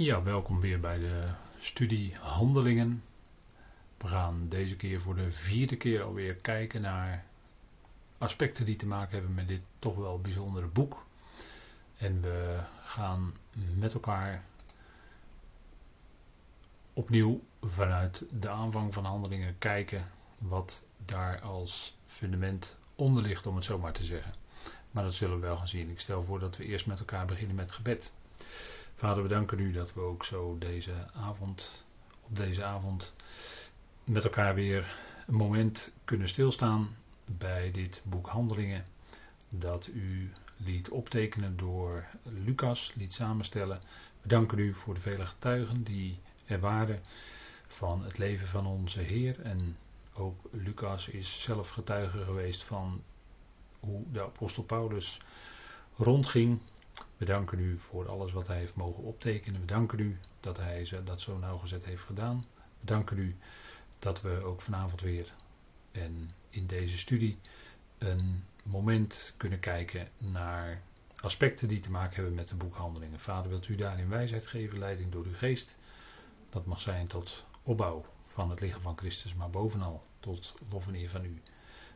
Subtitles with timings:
[0.00, 1.24] Ja, welkom weer bij de
[1.58, 3.02] studie Handelingen.
[3.96, 7.24] We gaan deze keer voor de vierde keer alweer kijken naar
[8.18, 11.06] aspecten die te maken hebben met dit toch wel bijzondere boek.
[11.96, 13.34] En we gaan
[13.74, 14.44] met elkaar
[16.92, 20.04] opnieuw vanuit de aanvang van Handelingen kijken
[20.38, 24.34] wat daar als fundament onder ligt, om het zo maar te zeggen.
[24.90, 25.90] Maar dat zullen we wel gaan zien.
[25.90, 28.12] Ik stel voor dat we eerst met elkaar beginnen met gebed.
[29.00, 31.84] Vader, we danken u dat we ook zo deze avond,
[32.20, 33.14] op deze avond,
[34.04, 38.84] met elkaar weer een moment kunnen stilstaan bij dit boek Handelingen.
[39.48, 43.80] Dat u liet optekenen door Lucas, liet samenstellen.
[44.22, 47.02] We danken u voor de vele getuigen die er waren
[47.66, 49.40] van het leven van onze Heer.
[49.40, 49.76] En
[50.12, 53.02] ook Lucas is zelf getuige geweest van
[53.78, 55.20] hoe de apostel Paulus
[55.96, 56.60] rondging
[57.16, 59.60] we danken u voor alles wat hij heeft mogen optekenen.
[59.60, 62.44] We danken u dat hij dat zo nauwgezet heeft gedaan.
[62.80, 63.36] We danken u
[63.98, 65.32] dat we ook vanavond weer
[65.92, 67.38] en in deze studie
[67.98, 70.82] een moment kunnen kijken naar
[71.20, 73.20] aspecten die te maken hebben met de boekhandelingen.
[73.20, 75.76] Vader, wilt u daarin wijsheid geven, leiding door uw geest.
[76.50, 80.94] Dat mag zijn tot opbouw van het lichaam van Christus, maar bovenal tot lof en
[80.94, 81.40] eer van u.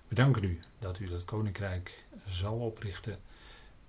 [0.08, 3.20] We danken u dat u dat koninkrijk zal oprichten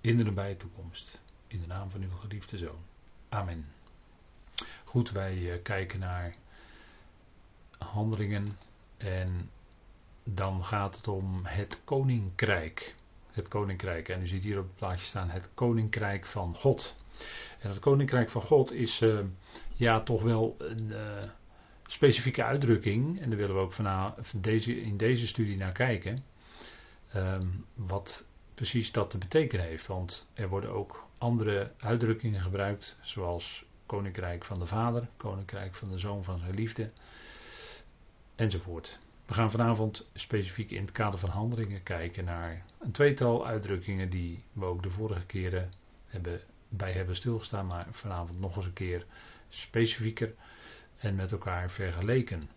[0.00, 1.20] in de nabije toekomst.
[1.46, 2.84] In de naam van uw geliefde zoon.
[3.28, 3.66] Amen.
[4.84, 6.34] Goed, wij eh, kijken naar
[7.78, 8.58] handelingen
[8.96, 9.50] en
[10.24, 12.94] dan gaat het om het koninkrijk.
[13.30, 14.08] Het koninkrijk.
[14.08, 16.96] En u ziet hier op het plaatje staan het koninkrijk van God.
[17.58, 19.18] En het koninkrijk van God is uh,
[19.74, 21.22] ja toch wel een uh,
[21.86, 23.20] specifieke uitdrukking.
[23.20, 26.24] En daar willen we ook vanavond deze, in deze studie naar kijken.
[27.16, 29.86] Um, wat precies dat te betekenen heeft.
[29.86, 35.98] Want er worden ook andere uitdrukkingen gebruikt, zoals Koninkrijk van de Vader, Koninkrijk van de
[35.98, 36.90] Zoon van zijn liefde,
[38.34, 38.98] enzovoort.
[39.26, 44.42] We gaan vanavond specifiek in het kader van handelingen kijken naar een tweetal uitdrukkingen die
[44.52, 45.72] we ook de vorige keren
[46.06, 49.06] hebben, bij hebben stilgestaan, maar vanavond nog eens een keer
[49.48, 50.34] specifieker
[50.98, 52.48] en met elkaar vergeleken.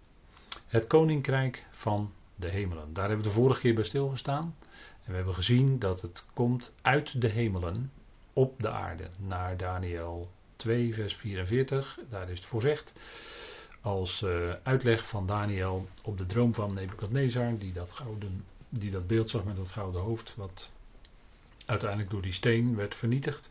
[0.68, 2.94] Het Koninkrijk van de Hemelen.
[2.94, 4.56] Daar hebben we de vorige keer bij stilgestaan
[5.10, 7.92] we hebben gezien dat het komt uit de hemelen
[8.34, 9.10] op de aarde.
[9.18, 12.94] Naar Daniel 2, vers 44, daar is het voorzegd.
[13.82, 19.08] Als uh, uitleg van Daniel op de droom van Nebukadnezar, die dat, gouden, die dat
[19.08, 20.72] beeld zag met dat gouden hoofd, wat
[21.66, 23.50] uiteindelijk door die steen werd vernietigd.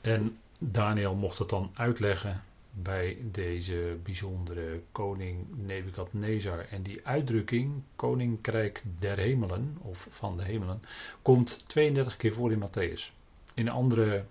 [0.00, 2.42] En Daniel mocht het dan uitleggen
[2.82, 6.66] bij deze bijzondere koning Nebukadnezar.
[6.70, 10.82] En die uitdrukking, koninkrijk der hemelen, of van de hemelen,
[11.22, 13.12] komt 32 keer voor in Matthäus.
[13.54, 14.24] In andere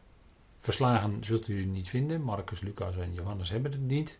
[0.59, 4.19] verslagen zult u niet vinden, Marcus, Lucas en Johannes hebben het niet.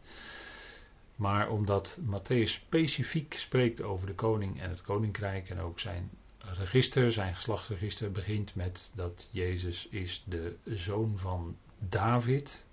[1.16, 6.10] Maar omdat Matthäus specifiek spreekt over de koning en het koninkrijk en ook zijn
[6.54, 12.66] register, zijn geslachtsregister begint met dat Jezus is de zoon van David,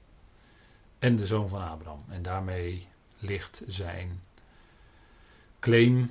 [1.04, 2.04] en de zoon van Abraham.
[2.08, 2.88] En daarmee
[3.18, 4.20] ligt zijn
[5.60, 6.10] claim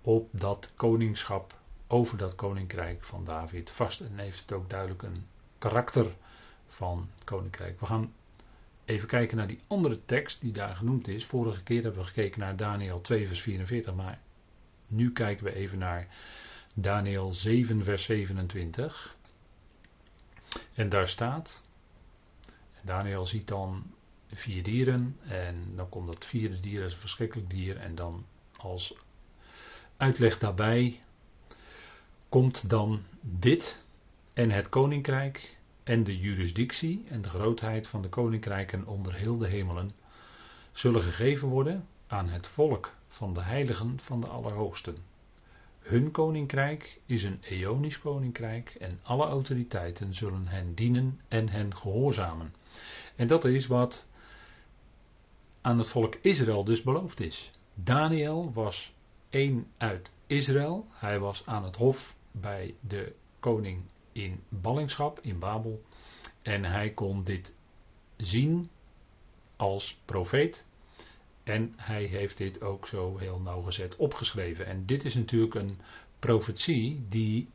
[0.00, 1.54] op dat koningschap,
[1.86, 4.00] over dat koninkrijk van David vast.
[4.00, 5.26] En heeft het ook duidelijk een
[5.58, 6.06] karakter
[6.66, 7.80] van koninkrijk.
[7.80, 8.12] We gaan
[8.84, 11.26] even kijken naar die andere tekst die daar genoemd is.
[11.26, 14.20] Vorige keer hebben we gekeken naar Daniel 2, vers 44, maar
[14.86, 16.08] nu kijken we even naar
[16.74, 19.16] Daniel 7, vers 27.
[20.74, 21.69] En daar staat.
[22.82, 23.82] Daniel ziet dan
[24.32, 28.24] vier dieren en dan komt dat vierde dier als een verschrikkelijk dier en dan
[28.56, 28.94] als
[29.96, 31.00] uitleg daarbij
[32.28, 33.84] komt dan dit
[34.32, 39.48] en het koninkrijk en de jurisdictie en de grootheid van de koninkrijken onder heel de
[39.48, 39.92] hemelen
[40.72, 44.96] zullen gegeven worden aan het volk van de heiligen van de Allerhoogsten.
[45.78, 52.54] Hun koninkrijk is een eonisch koninkrijk en alle autoriteiten zullen hen dienen en hen gehoorzamen.
[53.20, 54.06] En dat is wat
[55.60, 57.50] aan het volk Israël dus beloofd is.
[57.74, 58.92] Daniel was
[59.30, 60.86] één uit Israël.
[60.90, 63.82] Hij was aan het hof bij de koning
[64.12, 65.82] in ballingschap in Babel.
[66.42, 67.54] En hij kon dit
[68.16, 68.70] zien
[69.56, 70.66] als profeet.
[71.42, 74.66] En hij heeft dit ook zo heel nauwgezet opgeschreven.
[74.66, 75.78] En dit is natuurlijk een
[76.18, 77.48] profetie die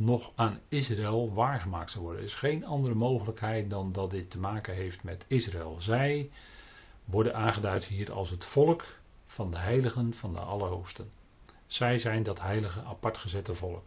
[0.00, 2.20] nog aan Israël waargemaakt zou worden.
[2.20, 5.76] Er is geen andere mogelijkheid dan dat dit te maken heeft met Israël.
[5.80, 6.30] Zij
[7.04, 8.84] worden aangeduid hier als het volk
[9.26, 11.10] van de heiligen van de Allerhoogsten.
[11.66, 13.86] Zij zijn dat heilige apart gezette volk.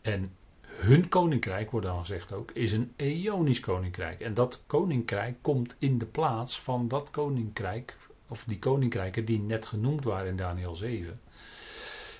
[0.00, 0.32] En
[0.64, 4.20] hun koninkrijk, wordt dan gezegd ook, is een eonisch koninkrijk.
[4.20, 7.96] En dat koninkrijk komt in de plaats van dat koninkrijk,
[8.28, 11.20] of die koninkrijken die net genoemd waren in Daniel 7.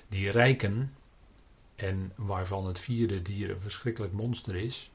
[0.09, 0.93] Die rijken,
[1.81, 4.91] en waarvan het vierde dier een verschrikkelijk monster is.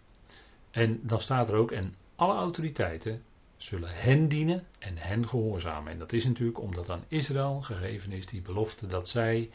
[0.70, 3.22] En dan staat er ook, en alle autoriteiten
[3.56, 5.92] zullen hen dienen en hen gehoorzamen.
[5.92, 9.50] En dat is natuurlijk omdat aan Israël gegeven is die belofte dat zij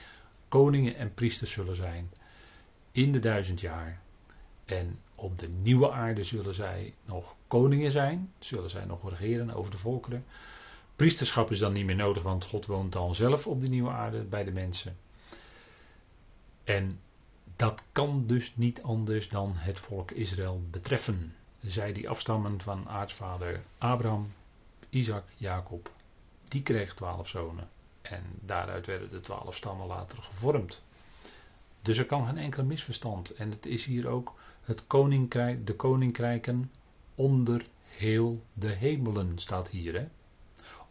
[0.47, 2.11] koningen en priesters zullen zijn
[2.91, 4.01] in de duizend jaar.
[4.65, 9.71] En op de nieuwe aarde zullen zij nog koningen zijn, zullen zij nog regeren over
[9.71, 10.25] de volkeren.
[10.95, 14.23] Priesterschap is dan niet meer nodig, want God woont dan zelf op de nieuwe aarde
[14.23, 14.97] bij de mensen.
[16.63, 16.99] En
[17.55, 21.35] dat kan dus niet anders dan het volk Israël betreffen.
[21.61, 24.33] Zij die afstammen van aartsvader Abraham,
[24.89, 25.91] Isaac, Jacob,
[26.43, 27.69] die kreeg twaalf zonen.
[28.01, 30.81] En daaruit werden de twaalf stammen later gevormd.
[31.81, 33.33] Dus er kan geen enkel misverstand.
[33.33, 36.71] En het is hier ook het koninkrijk, de koninkrijken
[37.15, 39.93] onder heel de hemelen staat hier.
[39.93, 40.07] Hè?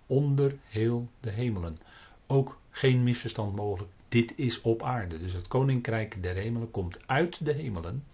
[0.07, 1.79] Onder heel de hemelen.
[2.27, 3.93] Ook geen misverstand mogelijk.
[4.11, 5.19] Dit is op aarde.
[5.19, 8.05] Dus het koninkrijk der hemelen komt uit de hemelen.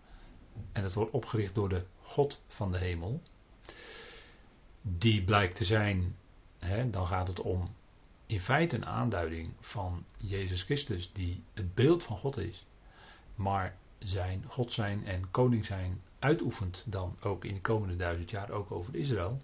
[0.72, 3.22] En het wordt opgericht door de God van de hemel.
[4.82, 6.16] Die blijkt te zijn,
[6.58, 7.74] hè, dan gaat het om
[8.26, 12.66] in feite een aanduiding van Jezus Christus, die het beeld van God is,
[13.34, 18.50] maar zijn God zijn en koning zijn uitoefent dan ook in de komende duizend jaar
[18.50, 19.40] ook over Israël.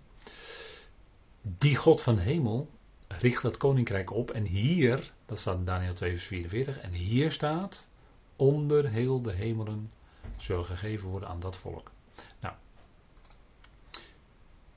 [1.42, 2.70] Die God van hemel
[3.20, 7.32] richt dat koninkrijk op en hier, dat staat in Daniel 2 vers 44, en hier
[7.32, 7.90] staat,
[8.36, 9.92] onder heel de hemelen
[10.36, 11.90] zullen gegeven worden aan dat volk.
[12.40, 12.54] Nou,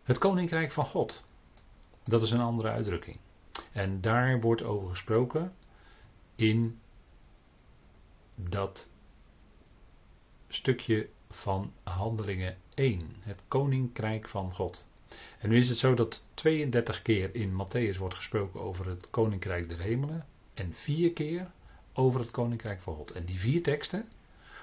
[0.03, 1.23] het koninkrijk van God,
[2.03, 3.19] dat is een andere uitdrukking.
[3.71, 5.55] En daar wordt over gesproken
[6.35, 6.79] in
[8.35, 8.89] dat
[10.47, 14.85] stukje van Handelingen 1, het koninkrijk van God.
[15.39, 19.69] En nu is het zo dat 32 keer in Matthäus wordt gesproken over het koninkrijk
[19.69, 21.51] der hemelen en vier keer
[21.93, 23.11] over het koninkrijk van God.
[23.11, 24.09] En die vier teksten,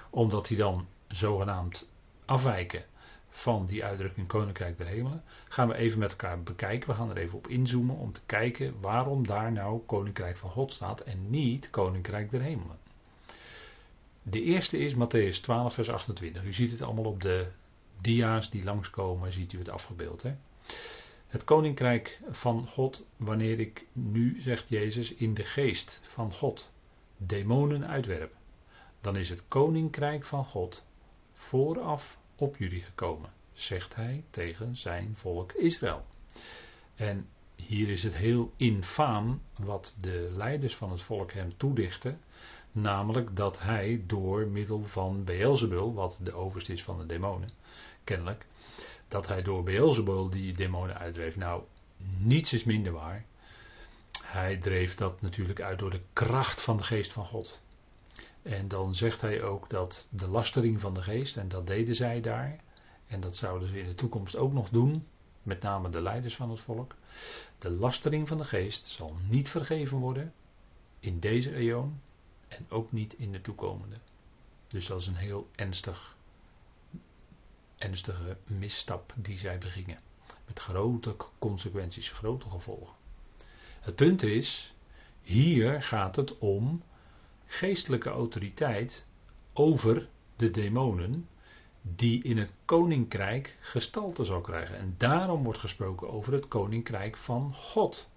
[0.09, 1.87] omdat die dan zogenaamd
[2.25, 2.85] afwijken
[3.29, 6.89] van die uitdrukking Koninkrijk der Hemelen, gaan we even met elkaar bekijken.
[6.89, 10.73] We gaan er even op inzoomen om te kijken waarom daar nou Koninkrijk van God
[10.73, 12.77] staat en niet Koninkrijk der Hemelen.
[14.21, 16.43] De eerste is Matthäus 12, vers 28.
[16.43, 17.47] U ziet het allemaal op de
[18.03, 20.21] dia's die langskomen, ziet u het afgebeeld.
[20.21, 20.35] Hè?
[21.27, 26.71] Het koninkrijk van God, wanneer ik nu, zegt Jezus, in de geest van God
[27.17, 28.35] demonen uitwerp,
[29.01, 30.85] dan is het koninkrijk van God
[31.33, 36.05] vooraf op jullie gekomen, zegt hij tegen zijn volk Israël.
[36.95, 42.19] En hier is het heel infaam wat de leiders van het volk hem toedichten,
[42.71, 47.49] namelijk dat hij door middel van Beelzebul, wat de overste is van de demonen,
[48.03, 48.45] kennelijk,
[49.07, 51.35] dat hij door Beelzebul die demonen uitdreef.
[51.35, 51.63] Nou,
[52.17, 53.25] niets is minder waar.
[54.25, 57.61] Hij dreef dat natuurlijk uit door de kracht van de geest van God.
[58.41, 62.21] En dan zegt hij ook dat de lastering van de geest, en dat deden zij
[62.21, 62.59] daar,
[63.07, 65.07] en dat zouden ze in de toekomst ook nog doen,
[65.43, 66.95] met name de leiders van het volk.
[67.59, 70.33] De lastering van de geest zal niet vergeven worden
[70.99, 71.91] in deze eeuw
[72.47, 73.95] en ook niet in de toekomende.
[74.67, 76.12] Dus dat is een heel ernstig,
[77.83, 79.99] ernstige misstap die zij begingen.
[80.45, 82.95] Met grote consequenties, grote gevolgen.
[83.79, 84.73] Het punt is,
[85.21, 86.83] hier gaat het om
[87.45, 89.05] geestelijke autoriteit
[89.53, 91.27] over de demonen
[91.81, 94.77] die in het koninkrijk gestalte zal krijgen.
[94.77, 98.09] En daarom wordt gesproken over het koninkrijk van God.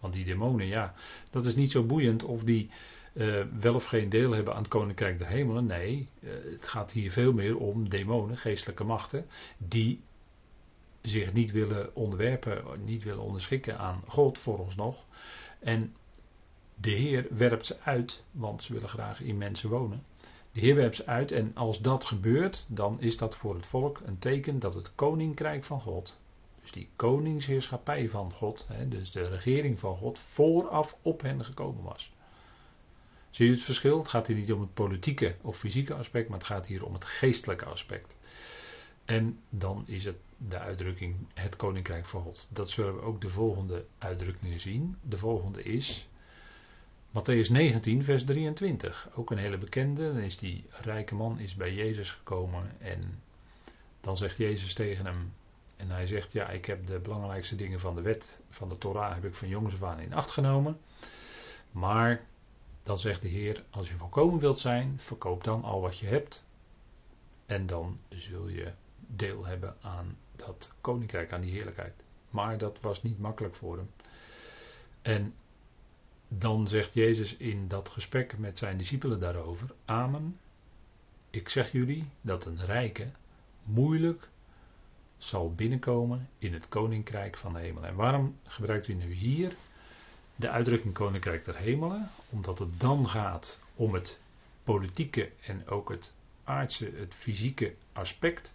[0.00, 0.94] Want die demonen, ja,
[1.30, 2.70] dat is niet zo boeiend of die
[3.16, 5.66] uh, wel of geen deel hebben aan het koninkrijk der hemelen.
[5.66, 9.26] Nee, uh, het gaat hier veel meer om demonen, geestelijke machten,
[9.58, 10.00] die
[11.00, 15.04] zich niet willen onderwerpen, niet willen onderschikken aan God voor ons nog.
[15.58, 15.94] En
[16.74, 20.02] de Heer werpt ze uit, want ze willen graag in mensen wonen.
[20.52, 24.00] De Heer werpt ze uit en als dat gebeurt, dan is dat voor het volk
[24.04, 26.18] een teken dat het koninkrijk van God,
[26.60, 31.82] dus die koningsheerschappij van God, hè, dus de regering van God, vooraf op hen gekomen
[31.84, 32.12] was.
[33.36, 33.98] Zie je het verschil?
[33.98, 36.94] Het gaat hier niet om het politieke of fysieke aspect, maar het gaat hier om
[36.94, 38.16] het geestelijke aspect.
[39.04, 42.46] En dan is het de uitdrukking het koninkrijk van God.
[42.50, 44.96] Dat zullen we ook de volgende uitdrukkingen zien.
[45.02, 46.08] De volgende is
[47.08, 49.08] Matthäus 19, vers 23.
[49.14, 50.12] Ook een hele bekende.
[50.12, 53.22] Dan is die rijke man is bij Jezus gekomen en
[54.00, 55.32] dan zegt Jezus tegen hem.
[55.76, 59.14] En hij zegt, ja, ik heb de belangrijkste dingen van de wet, van de Torah,
[59.14, 60.78] heb ik van jongens af aan in acht genomen.
[61.70, 62.26] Maar
[62.86, 66.44] dan zegt de Heer, als je volkomen wilt zijn, verkoop dan al wat je hebt.
[67.46, 71.94] En dan zul je deel hebben aan dat koninkrijk, aan die heerlijkheid.
[72.30, 73.90] Maar dat was niet makkelijk voor hem.
[75.02, 75.34] En
[76.28, 80.38] dan zegt Jezus in dat gesprek met zijn discipelen daarover: Amen.
[81.30, 83.10] Ik zeg jullie dat een rijke
[83.62, 84.28] moeilijk
[85.18, 87.84] zal binnenkomen in het koninkrijk van de hemel.
[87.84, 89.52] En waarom gebruikt u nu hier
[90.36, 92.10] de uitdrukking koninkrijk der hemelen?
[92.30, 94.18] Omdat het dan gaat om het
[94.64, 96.12] politieke en ook het
[96.44, 98.54] aardse, het fysieke aspect.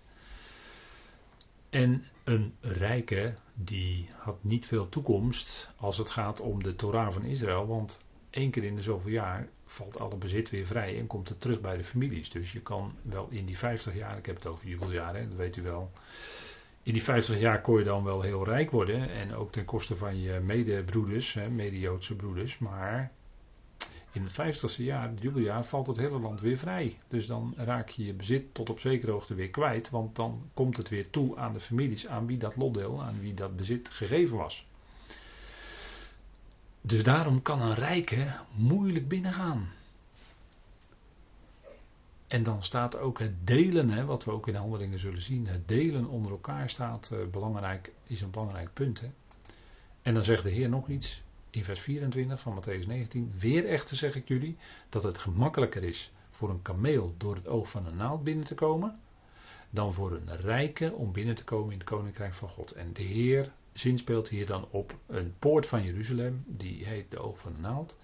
[1.70, 7.24] En een rijke die had niet veel toekomst als het gaat om de Torah van
[7.24, 11.30] Israël, want één keer in de zoveel jaar valt alle bezit weer vrij en komt
[11.30, 12.30] het terug bij de families.
[12.30, 15.56] Dus je kan wel in die 50 jaar, ik heb het over jubeljaren, dat weet
[15.56, 15.92] u wel.
[16.84, 19.96] In die 50 jaar kon je dan wel heel rijk worden en ook ten koste
[19.96, 23.12] van je medebroeders, mede-Joodse broeders, maar
[24.12, 26.98] in het 50ste jaar, het jubeljaar, valt het hele land weer vrij.
[27.08, 30.78] Dus dan raak je je bezit tot op zekere hoogte weer kwijt, want dan komt
[30.78, 34.38] het weer toe aan de families aan wie dat lotdeel, aan wie dat bezit gegeven
[34.38, 34.68] was.
[36.82, 39.70] Dus daarom kan een rijke moeilijk binnengaan.
[42.32, 45.48] En dan staat ook het delen, hè, wat we ook in de handelingen zullen zien,
[45.48, 49.00] het delen onder elkaar staat uh, belangrijk, is een belangrijk punt.
[49.00, 49.08] Hè.
[50.02, 53.34] En dan zegt de Heer nog iets in vers 24 van Matthäus 19.
[53.40, 54.58] Weer echter zeg ik jullie
[54.90, 58.56] dat het gemakkelijker is voor een kameel door het oog van een naald binnen te
[58.56, 59.00] komen,
[59.70, 62.72] dan voor een rijke om binnen te komen in het koninkrijk van God.
[62.72, 67.40] En de Heer zinspeelt hier dan op een poort van Jeruzalem, die heet de oog
[67.40, 67.96] van de naald.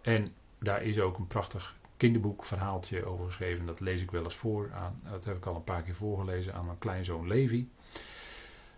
[0.00, 3.66] En daar is ook een prachtig kinderboek verhaaltje over geschreven.
[3.66, 4.72] Dat lees ik wel eens voor.
[4.72, 7.68] Aan, dat heb ik al een paar keer voorgelezen aan mijn kleinzoon Levi.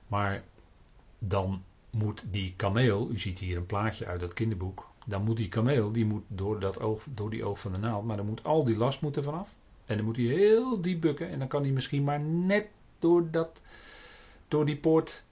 [0.06, 0.42] Maar
[1.18, 4.90] dan moet die kameel, u ziet hier een plaatje uit dat kinderboek.
[5.06, 8.04] Dan moet die kameel, die moet door, dat oog, door die oog van de naald,
[8.04, 9.54] maar dan moet al die last moeten vanaf.
[9.86, 13.30] En dan moet hij heel diep bukken en dan kan hij misschien maar net door,
[13.30, 13.60] dat,
[14.48, 15.24] door die poort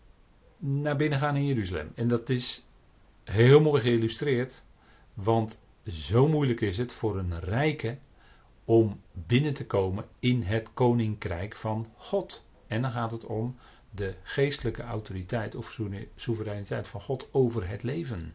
[0.59, 1.93] naar binnen gaan in Jeruzalem.
[1.95, 2.65] En dat is
[3.25, 4.65] heel mooi geïllustreerd,
[5.15, 7.99] want zo moeilijk is het voor een rijke
[8.65, 12.45] om binnen te komen in het koninkrijk van God.
[12.67, 13.57] En dan gaat het om
[13.91, 15.79] de geestelijke autoriteit of
[16.17, 18.35] soevereiniteit van God over het leven.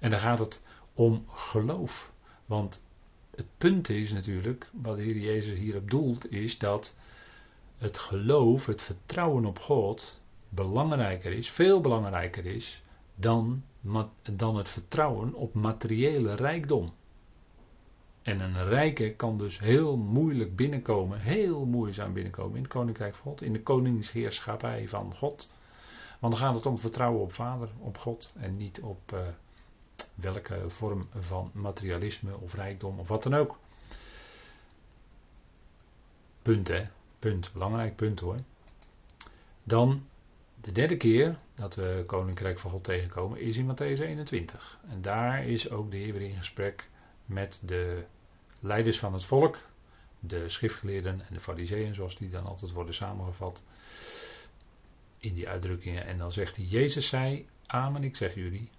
[0.00, 0.62] En dan gaat het
[0.94, 2.12] om geloof.
[2.46, 2.86] Want
[3.34, 6.96] het punt is natuurlijk, wat de Heer Jezus hierop doelt, is dat
[7.78, 12.82] het geloof, het vertrouwen op God, belangrijker is, veel belangrijker is,
[13.14, 13.64] dan,
[14.32, 16.92] dan het vertrouwen op materiële rijkdom.
[18.22, 23.30] En een rijke kan dus heel moeilijk binnenkomen, heel moeizaam binnenkomen in het koninkrijk van
[23.30, 25.52] God, in de koningsheerschappij van God.
[26.18, 29.20] Want dan gaat het om vertrouwen op Vader, op God en niet op uh,
[30.14, 33.58] welke vorm van materialisme of rijkdom of wat dan ook.
[36.42, 36.82] Punt hè,
[37.18, 38.38] punt, belangrijk punt hoor.
[39.62, 40.06] Dan
[40.62, 44.78] de derde keer dat we Koninkrijk van God tegenkomen is in Matthäus 21.
[44.88, 46.88] En daar is ook de Heer weer in gesprek
[47.24, 48.04] met de
[48.60, 49.58] leiders van het volk,
[50.20, 53.64] de schriftgeleerden en de fariseeën, zoals die dan altijd worden samengevat
[55.18, 56.06] in die uitdrukkingen.
[56.06, 58.70] En dan zegt hij, Jezus zei, amen, ik zeg jullie,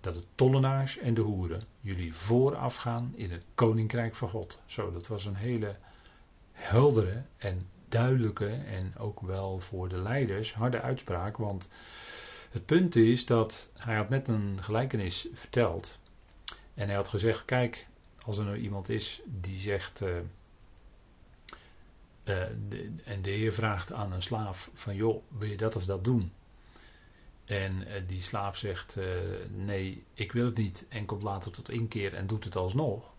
[0.00, 4.60] dat de tollenaars en de hoeren jullie vooraf gaan in het koninkrijk van God.
[4.66, 5.76] Zo, dat was een hele
[6.52, 11.68] heldere en duidelijke en ook wel voor de leiders harde uitspraak, want
[12.50, 16.00] het punt is dat hij had net een gelijkenis verteld
[16.74, 17.86] en hij had gezegd, kijk,
[18.24, 20.16] als er nou iemand is die zegt, uh,
[22.24, 26.04] de, en de heer vraagt aan een slaaf van, joh, wil je dat of dat
[26.04, 26.32] doen?
[27.44, 28.98] En uh, die slaaf zegt,
[29.50, 33.16] nee, ik wil het niet en komt later tot inkeer en doet het alsnog.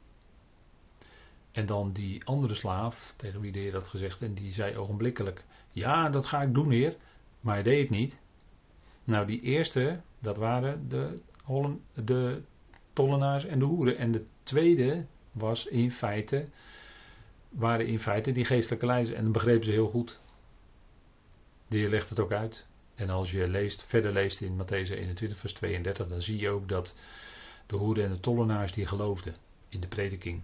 [1.52, 5.44] En dan die andere slaaf, tegen wie de heer dat gezegd, en die zei ogenblikkelijk,
[5.70, 6.96] ja, dat ga ik doen, heer,
[7.40, 8.20] maar hij deed het niet.
[9.04, 11.14] Nou, die eerste, dat waren de,
[11.94, 12.42] de
[12.94, 13.98] tollenaars en de hoeren.
[13.98, 16.48] En de tweede was in feite,
[17.50, 19.16] waren in feite die geestelijke leiders.
[19.16, 20.20] En dat begrepen ze heel goed.
[21.68, 22.68] De heer legt het ook uit.
[22.96, 26.70] En als je leest, verder leest in Matthäus 21, vers 32, dan zie je ook
[26.70, 26.96] dat
[27.68, 29.36] de hoeren en de tollenaars die geloofden
[29.70, 30.42] in de prediking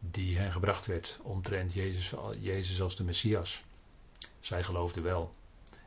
[0.00, 3.64] die hen gebracht werd omtrent Jezus, Jezus als de Messias.
[4.40, 5.34] Zij geloofden wel.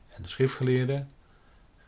[0.08, 1.10] En de schriftgeleerden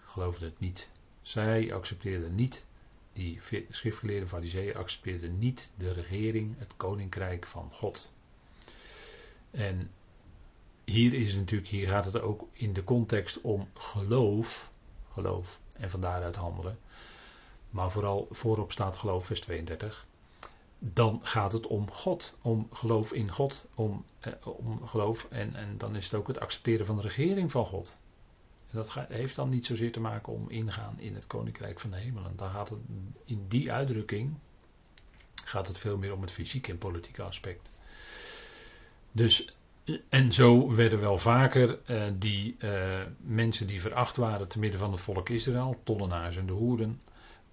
[0.05, 0.89] geloofden het niet.
[1.21, 2.65] Zij accepteerden niet
[3.13, 3.39] die
[3.69, 8.11] schriftgeleerde fariseeën accepteerden niet de regering, het koninkrijk van God.
[9.51, 9.91] En
[10.83, 14.71] hier is natuurlijk, hier gaat het ook in de context om geloof,
[15.11, 16.77] geloof en van daaruit handelen.
[17.69, 20.05] Maar vooral voorop staat geloof, vers 32.
[20.91, 25.77] Dan gaat het om God, om geloof in God, om, eh, om geloof en, en
[25.77, 27.97] dan is het ook het accepteren van de regering van God.
[28.69, 31.97] En dat heeft dan niet zozeer te maken om ingaan in het koninkrijk van de
[31.97, 32.35] hemelen.
[32.35, 32.79] Dan gaat het
[33.25, 34.37] in die uitdrukking
[35.45, 37.69] gaat het veel meer om het fysieke en politieke aspect.
[39.11, 39.55] Dus
[40.09, 44.91] en zo werden wel vaker uh, die uh, mensen die veracht waren te midden van
[44.91, 47.01] het volk Israël, tollenaars en de hoeren,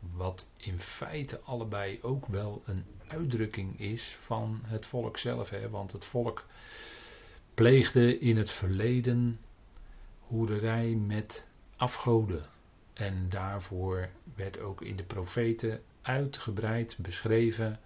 [0.00, 5.50] wat in feite allebei ook wel een uitdrukking is van het volk zelf.
[5.50, 5.70] Hè?
[5.70, 6.44] Want het volk
[7.54, 9.40] pleegde in het verleden
[10.20, 12.44] hoererij met afgoden.
[12.92, 17.80] En daarvoor werd ook in de profeten uitgebreid beschreven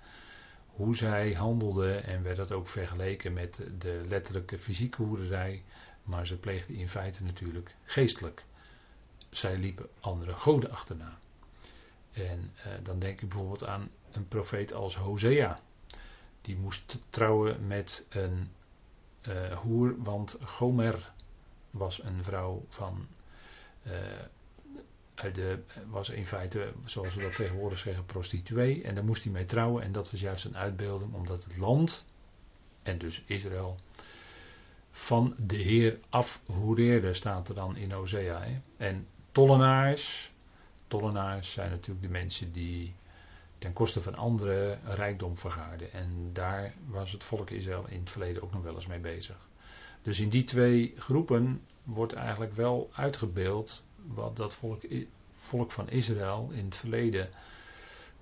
[0.67, 5.63] hoe zij handelden en werd dat ook vergeleken met de letterlijke fysieke hoerderij,
[6.03, 8.45] maar ze pleegden in feite natuurlijk geestelijk.
[9.31, 11.19] Zij liepen andere goden achterna.
[12.15, 15.61] En eh, dan denk ik bijvoorbeeld aan een profeet als Hosea.
[16.41, 18.51] Die moest trouwen met een
[19.29, 21.13] uh, hoer, want Gomer
[21.71, 23.07] was een vrouw van
[23.87, 23.93] uh,
[25.33, 25.59] de,
[25.91, 28.83] was in feite, zoals we dat tegenwoordig zeggen, prostituee.
[28.83, 29.83] En daar moest hij mee trouwen.
[29.83, 32.07] En dat was juist een uitbeelding, omdat het land,
[32.83, 33.77] en dus Israël,
[34.91, 38.43] van de Heer afhoereerde, staat er dan in Hosea.
[38.43, 38.61] Hè?
[38.77, 40.33] En tollenaars,
[40.99, 42.95] tollenaars zijn natuurlijk de mensen die
[43.59, 45.93] ten koste van anderen rijkdom vergaarden.
[45.93, 49.37] En daar was het volk Israël in het verleden ook nog wel eens mee bezig.
[50.03, 54.83] Dus in die twee groepen wordt eigenlijk wel uitgebeeld wat dat volk,
[55.39, 57.29] volk van Israël in het verleden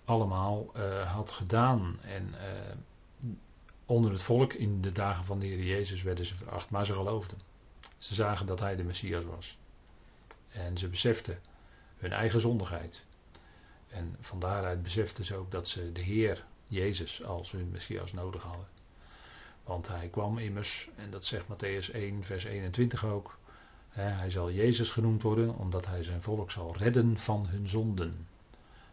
[0.04, 1.98] allemaal uh, had gedaan.
[2.02, 3.30] En uh,
[3.86, 6.94] onder het volk in de dagen van de Heer Jezus werden ze veracht, maar ze
[6.94, 7.38] geloofden.
[7.98, 9.58] Ze zagen dat hij de Messias was.
[10.52, 11.38] En ze beseften
[12.02, 13.06] hun eigen zondigheid.
[13.88, 18.42] En van daaruit beseften ze ook dat ze de Heer Jezus als hun Messias nodig
[18.42, 18.66] hadden.
[19.64, 23.38] Want hij kwam immers, en dat zegt Matthäus 1, vers 21 ook,
[23.88, 28.28] hij zal Jezus genoemd worden omdat hij zijn volk zal redden van hun zonden.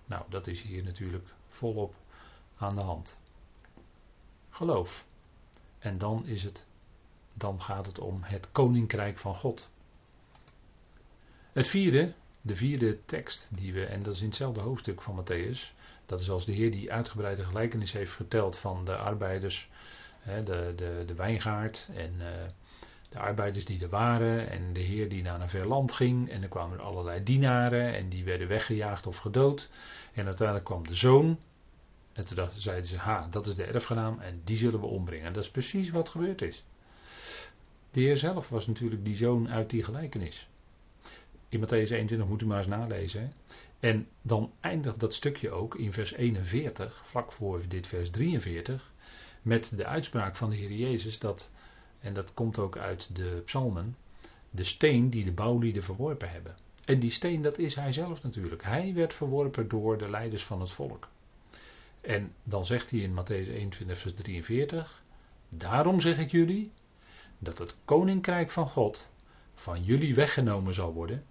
[0.05, 1.95] Nou, dat is hier natuurlijk volop
[2.57, 3.19] aan de hand.
[4.49, 5.05] Geloof.
[5.79, 6.65] En dan is het,
[7.33, 9.69] dan gaat het om het koninkrijk van God.
[11.51, 15.73] Het vierde, de vierde tekst die we, en dat is in hetzelfde hoofdstuk van Matthäus,
[16.05, 19.69] dat is als de Heer die uitgebreide gelijkenis heeft verteld van de arbeiders,
[20.23, 22.25] de, de, de wijngaard en uh,
[23.09, 26.29] de arbeiders die er waren en de heer die naar een ver land ging.
[26.29, 29.69] En er kwamen er allerlei dienaren en die werden weggejaagd of gedood.
[30.13, 31.39] En uiteindelijk kwam de zoon.
[32.13, 35.25] En toen zeiden ze, ha, dat is de erfgenaam en die zullen we ombrengen.
[35.25, 36.63] En dat is precies wat gebeurd is.
[37.91, 40.48] De heer zelf was natuurlijk die zoon uit die gelijkenis.
[41.49, 43.33] In Matthäus 21 moet u maar eens nalezen.
[43.79, 48.91] En dan eindigt dat stukje ook in vers 41, vlak voor dit vers 43,
[49.41, 51.51] met de uitspraak van de Heer Jezus dat
[51.99, 53.95] en dat komt ook uit de psalmen,
[54.49, 56.55] de steen die de bouwlieden verworpen hebben.
[56.85, 58.63] En die steen, dat is hij zelf natuurlijk.
[58.63, 61.07] Hij werd verworpen door de leiders van het volk.
[62.01, 65.03] En dan zegt hij in Matthäus 21, vers 43:
[65.49, 66.71] Daarom zeg ik jullie
[67.37, 69.09] dat het koninkrijk van God
[69.53, 71.25] van jullie weggenomen zal worden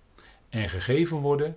[0.49, 1.57] en gegeven worden,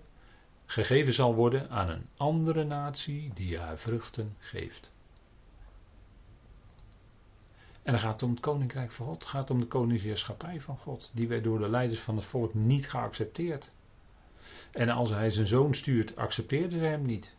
[0.66, 4.92] gegeven zal worden aan een andere natie die haar vruchten geeft.
[7.84, 9.20] En dan gaat het om het koninkrijk van God.
[9.20, 11.10] Het gaat om de koningsheerschappij van God.
[11.14, 13.72] Die werd door de leiders van het volk niet geaccepteerd.
[14.72, 17.36] En als hij zijn zoon stuurt, accepteerden ze hem niet.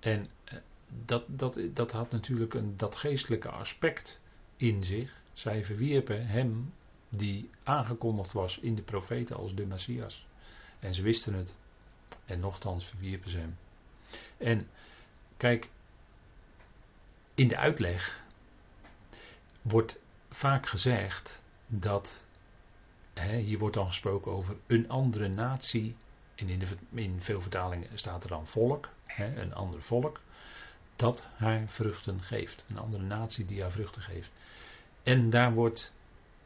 [0.00, 0.58] En eh,
[1.04, 4.20] dat, dat, dat had natuurlijk een, dat geestelijke aspect
[4.56, 5.22] in zich.
[5.32, 6.72] Zij verwierpen hem
[7.16, 10.26] die aangekondigd was in de profeten als de Messias.
[10.80, 11.54] En ze wisten het.
[12.24, 13.56] En nochtans verwierpen ze hem.
[14.36, 14.68] En
[15.36, 15.70] kijk,
[17.34, 18.22] in de uitleg
[19.62, 19.98] wordt
[20.30, 22.24] vaak gezegd dat,
[23.12, 25.96] hè, hier wordt dan gesproken over een andere natie,
[26.34, 30.20] en in, de, in veel vertalingen staat er dan volk, hè, een ander volk,
[30.96, 32.64] dat haar vruchten geeft.
[32.68, 34.30] Een andere natie die haar vruchten geeft.
[35.02, 35.92] En daar wordt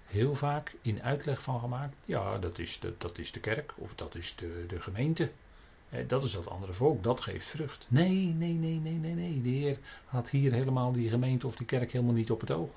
[0.09, 3.95] heel vaak in uitleg van gemaakt, ja, dat is de, dat is de kerk of
[3.95, 5.31] dat is de, de gemeente.
[6.07, 7.87] Dat is dat andere volk, dat geeft vrucht.
[7.89, 9.43] Nee, nee, nee, nee, nee, nee.
[9.43, 12.71] De Heer had hier helemaal die gemeente of die kerk helemaal niet op het oog.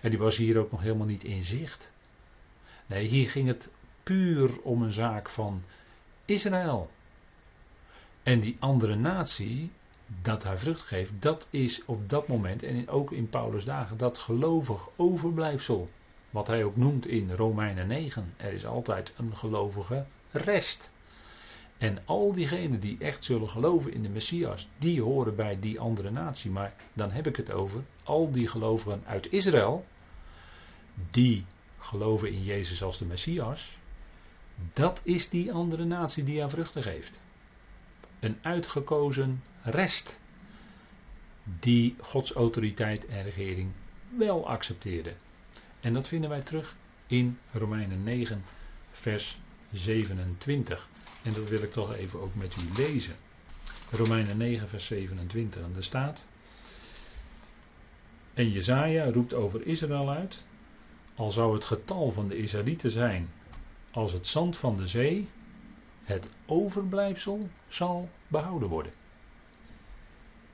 [0.00, 1.92] En die was hier ook nog helemaal niet in zicht.
[2.86, 3.70] Nee, hier ging het
[4.02, 5.62] puur om een zaak van
[6.24, 6.90] Israël.
[8.22, 9.70] En die andere natie,
[10.22, 14.18] dat hij vrucht geeft, dat is op dat moment, en ook in Paulus' dagen, dat
[14.18, 15.88] gelovig overblijfsel.
[16.36, 18.34] Wat hij ook noemt in Romeinen 9.
[18.36, 20.92] Er is altijd een gelovige rest.
[21.78, 26.10] En al diegenen die echt zullen geloven in de Messias, die horen bij die andere
[26.10, 26.50] natie.
[26.50, 29.86] Maar dan heb ik het over al die gelovigen uit Israël,
[31.10, 31.44] die
[31.78, 33.78] geloven in Jezus als de Messias.
[34.72, 37.20] Dat is die andere natie die aan vruchten geeft.
[38.20, 40.20] Een uitgekozen rest
[41.60, 43.72] die Gods autoriteit en regering
[44.16, 45.12] wel accepteerde.
[45.86, 48.44] En dat vinden wij terug in Romeinen 9,
[48.92, 49.38] vers
[49.72, 50.88] 27.
[51.22, 53.14] En dat wil ik toch even ook met u lezen.
[53.90, 55.62] Romeinen 9, vers 27.
[55.62, 56.28] En daar staat.
[58.34, 60.44] En Jezaja roept over Israël uit.
[61.14, 63.28] Al zou het getal van de Israëlieten zijn
[63.90, 65.28] als het zand van de zee,
[66.04, 68.92] het overblijfsel zal behouden worden.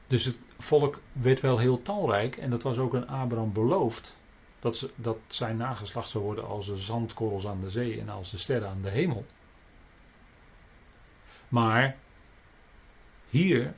[0.07, 4.21] Dus het volk werd wel heel talrijk en dat was ook aan Abraham beloofd.
[4.63, 8.31] Dat, ze, dat zijn nageslacht zou worden als de zandkorrels aan de zee en als
[8.31, 9.27] de sterren aan de hemel.
[11.49, 11.97] Maar
[13.29, 13.75] hier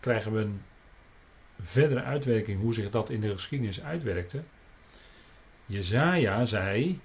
[0.00, 0.62] krijgen we een
[1.60, 4.42] verdere uitwerking hoe zich dat in de geschiedenis uitwerkte.
[5.66, 7.00] Jezaja zei,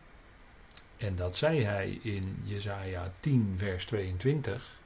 [0.97, 4.79] en dat zei hij in Jezaja 10 vers 22,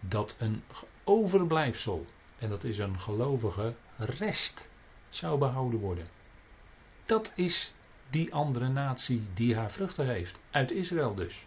[0.00, 0.62] dat een
[1.04, 2.06] overblijfsel,
[2.38, 4.68] en dat is een gelovige rest,
[5.08, 6.06] zou behouden worden.
[7.06, 7.72] Dat is
[8.10, 11.46] die andere natie die haar vruchten heeft, uit Israël dus.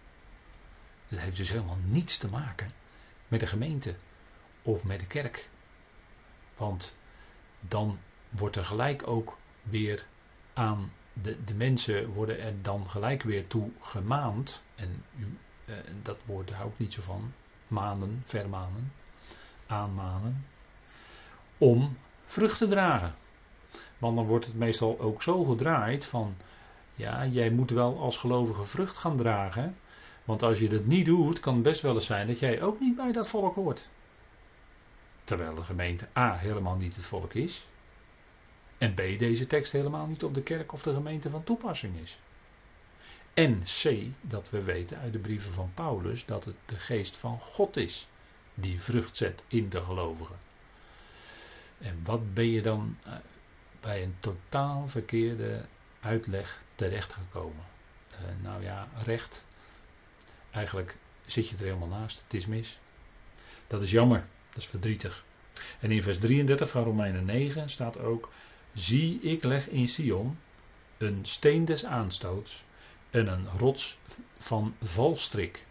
[1.08, 2.72] Dat heeft dus helemaal niets te maken
[3.28, 3.96] met de gemeente
[4.62, 5.50] of met de kerk.
[6.58, 6.98] Want
[7.60, 10.06] dan wordt er gelijk ook weer
[10.54, 14.64] aan de, de mensen worden er dan gelijk weer toe gemaand.
[14.76, 15.04] En
[15.66, 17.34] eh, dat woord hou ik niet zo van.
[17.68, 18.94] Manen, vermanen,
[19.68, 20.46] aanmanen.
[21.58, 23.16] Om vrucht te dragen.
[24.00, 26.36] Want dan wordt het meestal ook zo gedraaid van.
[26.96, 29.76] Ja, jij moet wel als gelovige vrucht gaan dragen.
[30.24, 32.80] Want als je dat niet doet, kan het best wel eens zijn dat jij ook
[32.80, 33.90] niet bij dat volk hoort.
[35.24, 37.68] Terwijl de gemeente A helemaal niet het volk is.
[38.78, 42.20] En B deze tekst helemaal niet op de kerk of de gemeente van toepassing is.
[43.34, 47.40] En C dat we weten uit de brieven van Paulus dat het de geest van
[47.40, 48.08] God is
[48.54, 50.38] die vrucht zet in de gelovigen.
[51.78, 53.14] En wat ben je dan eh,
[53.82, 55.66] bij een totaal verkeerde
[56.00, 57.66] uitleg terechtgekomen?
[58.12, 59.46] Uh, nou ja, recht
[60.52, 62.22] Eigenlijk zit je er helemaal naast.
[62.24, 62.80] Het is mis.
[63.68, 64.26] Dat is jammer.
[64.50, 65.26] Dat is verdrietig.
[65.80, 68.32] En in vers 33 van Romeinen 9 staat ook:
[68.74, 70.38] Zie, ik leg in Sion
[70.98, 72.64] een steen des aanstoots
[73.10, 73.98] en een rots
[74.38, 75.66] van valstrik.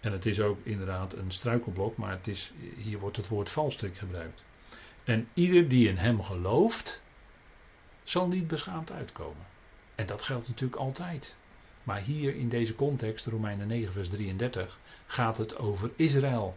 [0.00, 3.96] En het is ook inderdaad een struikelblok, maar het is, hier wordt het woord valstrik
[3.96, 4.44] gebruikt.
[5.04, 7.00] En ieder die in hem gelooft,
[8.04, 9.46] zal niet beschaamd uitkomen.
[9.94, 11.36] En dat geldt natuurlijk altijd.
[11.82, 16.56] Maar hier in deze context, Romeinen 9, vers 33, gaat het over Israël.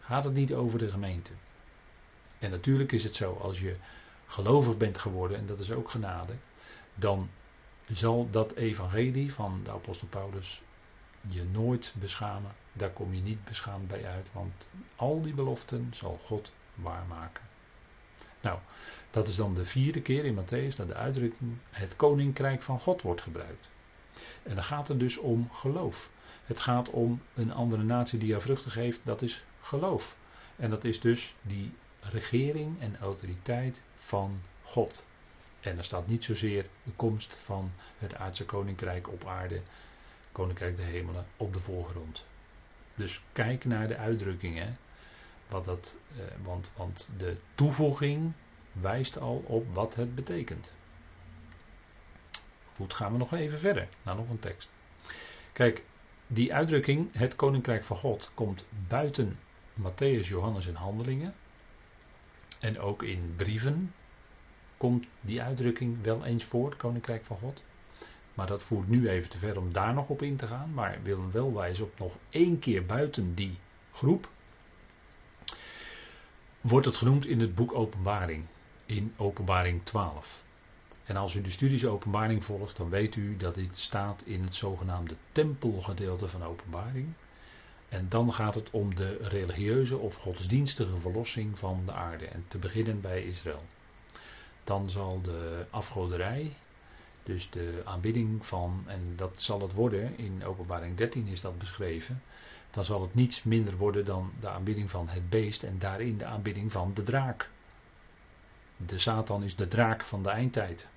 [0.00, 1.32] Gaat het niet over de gemeente.
[2.38, 3.76] En natuurlijk is het zo, als je
[4.26, 6.34] gelovig bent geworden, en dat is ook genade,
[6.94, 7.30] dan
[7.88, 10.62] zal dat evangelie van de apostel Paulus
[11.20, 12.52] je nooit beschamen.
[12.72, 17.42] Daar kom je niet beschaamd bij uit, want al die beloften zal God waarmaken.
[18.40, 18.58] Nou,
[19.10, 23.02] dat is dan de vierde keer in Matthäus dat de uitdrukking het koninkrijk van God
[23.02, 23.68] wordt gebruikt.
[24.42, 26.10] En dan gaat het dus om geloof.
[26.44, 30.16] Het gaat om een andere natie die haar vruchten geeft, dat is geloof.
[30.56, 35.06] En dat is dus die regering en autoriteit van God.
[35.60, 39.60] En er staat niet zozeer de komst van het aardse koninkrijk op aarde,
[40.32, 42.24] koninkrijk de hemelen, op de voorgrond.
[42.94, 44.78] Dus kijk naar de uitdrukkingen.
[45.50, 48.32] Wat dat, eh, want, want de toevoeging
[48.72, 50.74] wijst al op wat het betekent.
[52.74, 54.70] Goed, gaan we nog even verder naar nog een tekst.
[55.52, 55.84] Kijk,
[56.26, 59.38] die uitdrukking, het koninkrijk van God, komt buiten
[59.74, 61.34] Matthäus, Johannes en Handelingen.
[62.60, 63.94] En ook in brieven
[64.76, 67.62] komt die uitdrukking wel eens voor, koninkrijk van God.
[68.34, 70.74] Maar dat voert nu even te ver om daar nog op in te gaan.
[70.74, 73.58] Maar ik wil wel wijzen op nog één keer buiten die
[73.92, 74.28] groep.
[76.60, 78.44] Wordt het genoemd in het boek Openbaring.
[78.86, 80.44] In Openbaring 12.
[81.04, 84.54] En als u de studies openbaring volgt, dan weet u dat dit staat in het
[84.54, 87.12] zogenaamde tempelgedeelte van openbaring.
[87.88, 92.26] En dan gaat het om de religieuze of godsdienstige verlossing van de aarde.
[92.26, 93.62] En te beginnen bij Israël.
[94.64, 96.56] Dan zal de afgoderij,
[97.22, 102.22] dus de aanbidding van, en dat zal het worden, in openbaring 13 is dat beschreven.
[102.70, 106.24] Dan zal het niets minder worden dan de aanbidding van het beest en daarin de
[106.24, 107.50] aanbidding van de draak.
[108.76, 110.88] De Satan is de draak van de eindtijd.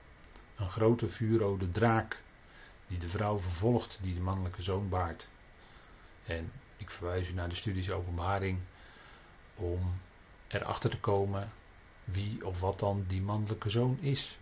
[0.56, 2.22] Een grote vuurrode draak
[2.88, 5.28] die de vrouw vervolgt, die de mannelijke zoon baart.
[6.26, 8.60] En ik verwijs u naar de studies openbaring
[9.56, 9.94] om
[10.48, 11.52] erachter te komen
[12.04, 14.38] wie of wat dan die mannelijke zoon is.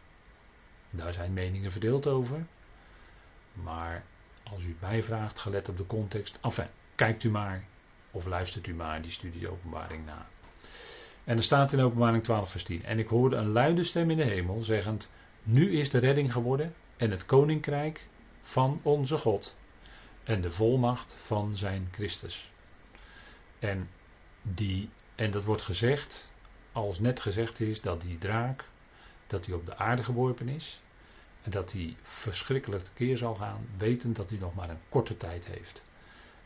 [0.90, 2.46] Daar zijn meningen verdeeld over.
[3.54, 4.04] Maar
[4.52, 6.68] als u het mij vraagt, gelet op de context, enfin,
[7.02, 7.64] kijkt u maar
[8.12, 10.28] of luistert u maar die studie openbaring na.
[11.24, 12.84] En er staat in openbaring 12 vers 10.
[12.84, 16.74] En ik hoorde een luide stem in de hemel zeggend, nu is de redding geworden
[16.98, 18.08] en het koninkrijk
[18.42, 19.58] van onze God
[20.24, 22.52] en de volmacht van zijn Christus.
[23.60, 23.90] En,
[24.42, 26.32] die, en dat wordt gezegd,
[26.72, 28.66] als net gezegd is dat die draak,
[29.28, 30.82] dat hij op de aarde geworpen is.
[31.42, 35.46] En dat hij verschrikkelijk tekeer zal gaan, wetend dat hij nog maar een korte tijd
[35.46, 35.84] heeft.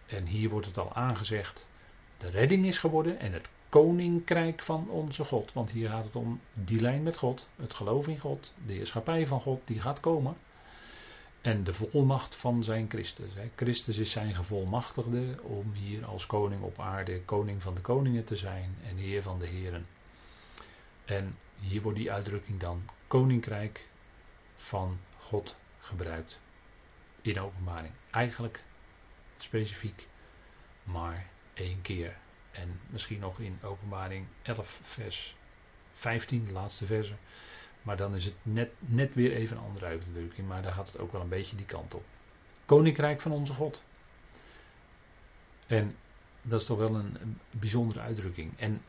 [0.06, 1.70] En hier wordt het al aangezegd,
[2.18, 5.54] de redding is geworden en het koninkrijk van onze God.
[5.54, 9.28] Want hier gaat het om die lijn met God, het geloof in God, de heerschappij
[9.28, 10.36] van God, die gaat komen.
[11.42, 13.32] En de volmacht van zijn Christus.
[13.56, 18.36] Christus is zijn gevolmachtigde om hier als koning op aarde, koning van de koningen te
[18.36, 19.86] zijn en heer van de heren.
[21.06, 23.88] En hier wordt die uitdrukking dan koninkrijk
[24.56, 26.40] van God gebruikt
[27.22, 27.94] in openbaring.
[28.12, 28.64] Eigenlijk
[29.46, 30.08] specifiek
[30.84, 32.18] maar één keer.
[32.52, 35.36] En misschien nog in openbaring 11 vers
[35.94, 37.14] 15, de laatste verse.
[37.82, 40.48] Maar dan is het net, net weer even een andere uitdrukking.
[40.48, 42.04] Maar daar gaat het ook wel een beetje die kant op.
[42.66, 43.84] Koninkrijk van onze God.
[45.68, 45.96] En
[46.42, 48.60] dat is toch wel een, bijzondere uitdrukking.
[48.60, 48.82] En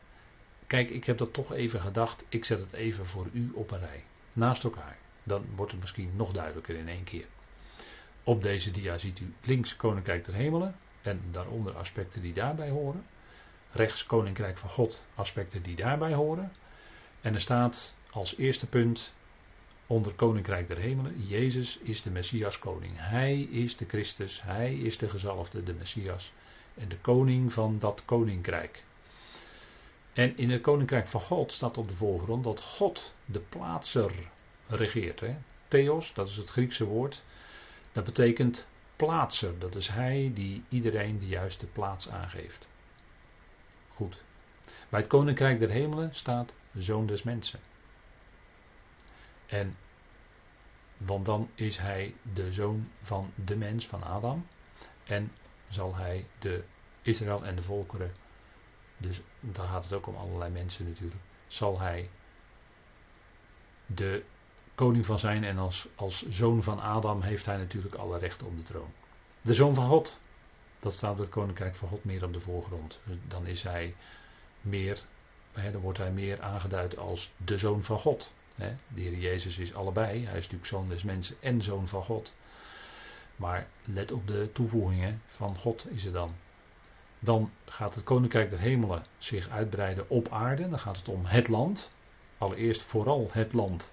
[0.67, 2.25] kijk, ik heb dat toch even gedacht.
[2.29, 4.03] Ik zet het even voor u op een rij.
[4.33, 4.97] Naast elkaar.
[5.23, 7.25] Dan wordt het misschien nog duidelijker in één keer.
[8.27, 10.75] Op deze dia ziet u links Koninkrijk der Hemelen.
[11.01, 13.05] En daaronder aspecten die daarbij horen.
[13.71, 16.51] Rechts Koninkrijk van God, aspecten die daarbij horen.
[17.21, 19.13] En er staat als eerste punt
[19.85, 22.93] onder Koninkrijk der Hemelen, Jezus is de Messias koning.
[22.95, 26.33] Hij is de Christus, hij is de gezalfde, de Messias
[26.73, 28.83] en de koning van dat koninkrijk.
[30.13, 34.11] En in het koninkrijk van God staat op de voorgrond dat God de plaatser
[34.67, 35.19] regeert.
[35.19, 35.35] Hè?
[35.67, 37.23] Theos, dat is het Griekse woord,
[37.97, 39.59] dat betekent plaatser.
[39.59, 42.69] Dat is hij die iedereen de juiste plaats aangeeft.
[43.93, 44.23] Goed.
[44.89, 47.59] Bij het koninkrijk der hemelen staat zoon des mensen.
[49.45, 49.77] En,
[50.97, 54.47] want dan is hij de zoon van de mens, van Adam.
[55.03, 55.31] En
[55.69, 56.63] zal hij de
[57.01, 58.11] Israël en de volkeren,
[58.97, 62.09] dus daar gaat het ook om allerlei mensen natuurlijk, zal hij
[63.85, 64.23] de
[64.77, 65.43] koning van zijn.
[65.43, 68.91] En als, als zoon van Adam heeft hij natuurlijk alle rechten op de troon.
[69.41, 70.19] De zoon van God,
[70.79, 72.99] dat staat het koninkrijk van God meer op de voorgrond.
[73.27, 73.95] Dan is hij
[74.61, 74.99] meer,
[75.51, 78.33] hè, dan wordt hij meer aangeduid als de zoon van God.
[78.55, 78.75] Hè.
[78.87, 80.25] De Heer Jezus is allebei.
[80.25, 82.33] Hij is natuurlijk zoon des mensen en zoon van God.
[83.35, 86.35] Maar let op de toevoegingen van God is er dan.
[87.19, 90.69] Dan gaat het koninkrijk der hemelen zich uitbreiden op aarde.
[90.69, 91.91] Dan gaat het om het land.
[92.37, 93.91] Allereerst vooral het land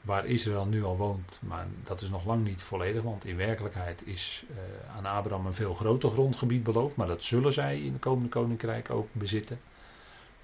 [0.00, 1.38] waar Israël nu al woont.
[1.40, 5.54] Maar dat is nog lang niet volledig, want in werkelijkheid is uh, aan Abraham een
[5.54, 6.96] veel groter grondgebied beloofd.
[6.96, 9.60] Maar dat zullen zij in het komende koninkrijk ook bezitten.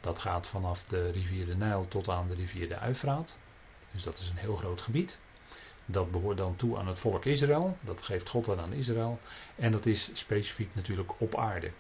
[0.01, 3.39] Dat gaat vanaf de rivier de Nijl tot aan de rivier de Uifraat.
[3.91, 5.19] Dus dat is een heel groot gebied.
[5.87, 7.77] Dat behoort dan toe aan het volk Israël.
[7.81, 9.19] Dat geeft God aan Israël.
[9.57, 11.71] En dat is specifiek natuurlijk op aarde.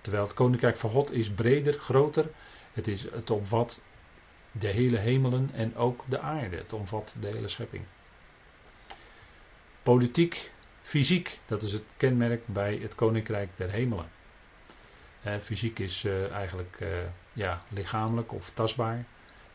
[0.00, 2.30] Terwijl het koninkrijk van God is breder, groter.
[2.72, 3.82] Het, is, het omvat
[4.58, 6.56] de hele hemelen en ook de aarde.
[6.56, 7.84] Het omvat de hele schepping.
[9.82, 14.10] Politiek, fysiek, dat is het kenmerk bij het koninkrijk der hemelen.
[15.40, 16.88] fysiek is uh, eigenlijk uh,
[17.32, 19.04] ja, lichamelijk of tastbaar.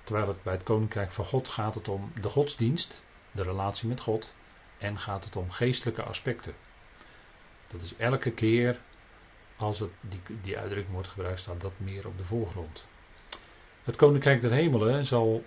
[0.03, 3.99] Terwijl het bij het koninkrijk van God gaat het om de godsdienst, de relatie met
[3.99, 4.33] God.
[4.77, 6.53] En gaat het om geestelijke aspecten.
[7.67, 8.79] Dat is elke keer
[9.55, 12.85] als het, die, die uitdrukking wordt gebruikt, staat dat meer op de voorgrond.
[13.83, 15.43] Het koninkrijk der hemelen zal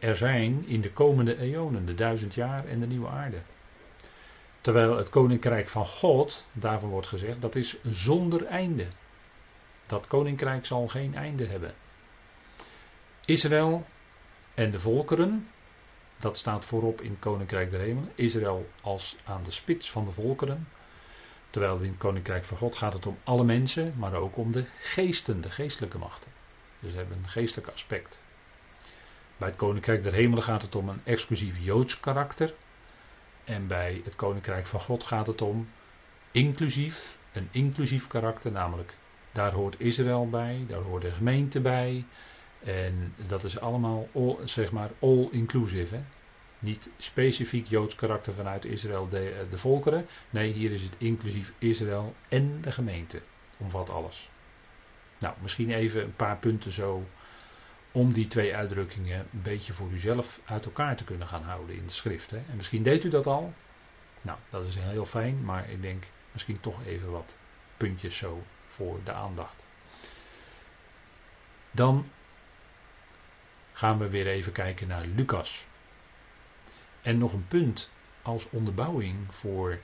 [0.00, 3.38] er zijn in de komende eonen, de duizend jaar en de nieuwe aarde.
[4.60, 8.86] Terwijl het koninkrijk van God, daarvan wordt gezegd, dat is zonder einde.
[9.86, 11.74] Dat koninkrijk zal geen einde hebben.
[13.24, 13.86] Israël
[14.54, 15.48] en de volkeren,
[16.16, 18.10] dat staat voorop in het koninkrijk der hemelen.
[18.14, 20.68] Israël als aan de spits van de volkeren.
[21.50, 24.64] Terwijl in het koninkrijk van God gaat het om alle mensen, maar ook om de
[24.78, 26.30] geesten, de geestelijke machten.
[26.80, 28.20] Dus hebben een geestelijk aspect.
[29.36, 32.54] Bij het Koninkrijk der Hemelen gaat het om een exclusief Joods karakter.
[33.44, 35.68] En bij het Koninkrijk van God gaat het om
[36.30, 38.94] inclusief, een inclusief karakter, namelijk
[39.32, 42.04] daar hoort Israël bij, daar hoort de gemeente bij.
[42.64, 45.94] En dat is allemaal all, zeg maar all inclusive.
[45.94, 46.02] Hè?
[46.58, 50.06] Niet specifiek Joods karakter vanuit Israël, de, de volkeren.
[50.30, 53.20] Nee, hier is het inclusief Israël en de gemeente.
[53.56, 54.30] omvat alles.
[55.18, 57.06] Nou, misschien even een paar punten zo
[57.92, 61.86] om die twee uitdrukkingen een beetje voor uzelf uit elkaar te kunnen gaan houden in
[61.86, 62.30] de schrift.
[62.30, 62.36] Hè.
[62.36, 63.54] En misschien deed u dat al.
[64.22, 67.36] Nou, dat is heel fijn, maar ik denk misschien toch even wat
[67.76, 69.54] puntjes zo voor de aandacht.
[71.70, 72.08] Dan
[73.72, 75.66] gaan we weer even kijken naar Lucas.
[77.02, 77.90] En nog een punt
[78.22, 79.78] als onderbouwing voor.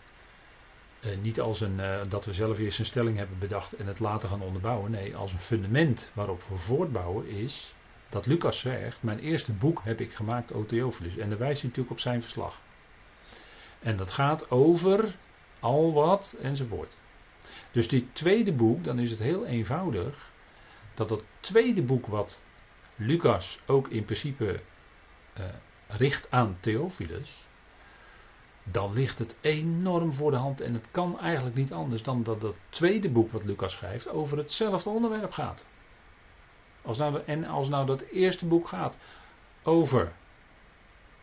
[1.05, 4.01] Eh, niet als een, uh, dat we zelf eerst een stelling hebben bedacht en het
[4.01, 4.91] later gaan onderbouwen.
[4.91, 7.75] Nee, als een fundament waarop we voortbouwen is
[8.09, 11.17] dat Lucas zegt: Mijn eerste boek heb ik gemaakt, O Theophilus.
[11.17, 12.61] En daar wijst hij natuurlijk op zijn verslag.
[13.81, 15.15] En dat gaat over
[15.61, 16.93] al wat enzovoort.
[17.71, 20.31] Dus dit tweede boek, dan is het heel eenvoudig
[20.95, 22.43] dat dat tweede boek wat
[22.97, 24.61] Lucas ook in principe
[25.39, 25.45] uh,
[25.89, 27.44] richt aan Theophilus,
[28.65, 32.41] dan ligt het enorm voor de hand en het kan eigenlijk niet anders dan dat
[32.41, 35.67] dat tweede boek wat Lucas schrijft over hetzelfde onderwerp gaat.
[36.83, 38.97] Als nou, en als nou dat eerste boek gaat
[39.63, 40.13] over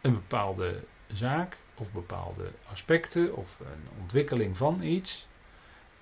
[0.02, 5.28] een bepaalde zaak of bepaalde aspecten of een ontwikkeling van iets,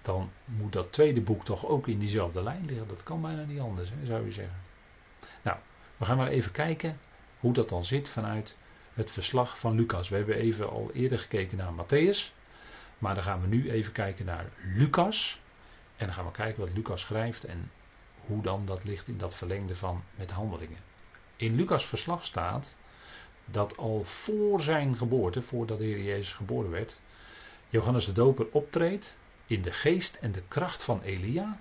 [0.02, 2.88] dan moet dat tweede boek toch ook in diezelfde lijn liggen.
[2.88, 4.62] Dat kan bijna niet anders, hè, zou je zeggen.
[5.42, 5.58] Nou,
[5.98, 7.00] we gaan maar even kijken
[7.40, 8.58] hoe dat dan zit vanuit
[9.00, 10.10] het verslag van Lucas.
[10.10, 12.34] We hebben even al eerder gekeken naar Matthäus,
[12.98, 15.40] maar dan gaan we nu even kijken naar Lucas.
[15.98, 17.72] En dan gaan we kijken wat Lucas schrijft en
[18.26, 20.78] hoe dan dat ligt in dat verlengde van met handelingen.
[21.36, 22.76] In Lucas verslag staat
[23.46, 26.96] dat al voor zijn geboorte, voordat de Heer Jezus geboren werd,
[27.70, 31.60] Johannes de Doper optreedt in de geest en de kracht van Elia.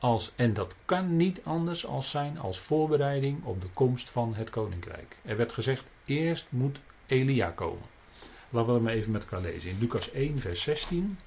[0.00, 4.50] Als, en dat kan niet anders als zijn als voorbereiding op de komst van het
[4.50, 5.16] koninkrijk.
[5.22, 7.86] Er werd gezegd, eerst moet Elia komen.
[8.48, 9.70] Laten we hem even met elkaar lezen.
[9.70, 11.18] In Lucas 1, vers 16.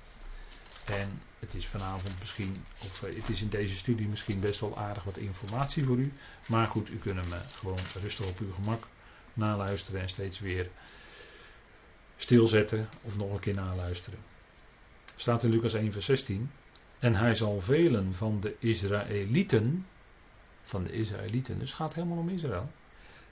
[0.86, 4.78] En het is vanavond misschien, of eh, het is in deze studie misschien best wel
[4.78, 6.14] aardig wat informatie voor u.
[6.48, 8.88] Maar goed, u kunt hem eh, gewoon rustig op uw gemak
[9.34, 10.70] naluisteren en steeds weer
[12.18, 14.20] stilzetten of nog een keer naluisteren.
[15.16, 16.52] Staat in Lucas 1, vers 16.
[17.04, 19.86] En hij zal velen van de Israëlieten,
[20.62, 22.70] van de Israëlieten, dus het gaat helemaal om Israël,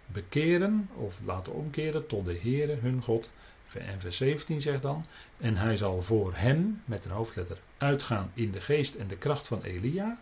[0.05, 3.31] bekeren of laten omkeren tot de Heere hun God.
[3.73, 5.05] En vers 17 zegt dan,
[5.37, 9.47] en hij zal voor hem, met een hoofdletter, uitgaan in de geest en de kracht
[9.47, 10.19] van Elia,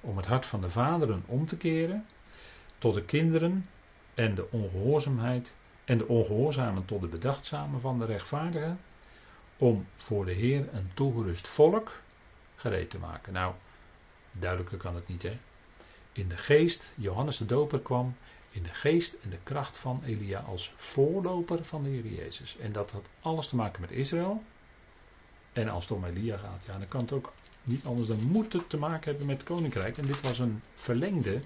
[0.00, 2.06] om het hart van de vaderen om te keren,
[2.78, 3.66] tot de kinderen
[4.14, 8.80] en de ongehoorzaamheid en de ongehoorzamen tot de bedachtzamen van de rechtvaardigen,
[9.56, 11.92] om voor de Heer een toegerust volk
[12.62, 13.32] gereed te maken.
[13.32, 13.54] Nou,
[14.32, 15.38] duidelijker kan het niet, hè?
[16.12, 18.16] In de geest, Johannes de Doper kwam
[18.50, 22.56] in de geest en de kracht van Elia als voorloper van de Heer Jezus.
[22.56, 24.42] En dat had alles te maken met Israël.
[25.52, 28.66] En als het om Elia gaat, ja, dan kan het ook niet anders dan moeten
[28.66, 29.98] te maken hebben met het koninkrijk.
[29.98, 31.40] En dit was een verlengde